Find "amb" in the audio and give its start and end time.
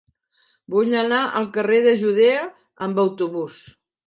2.89-3.05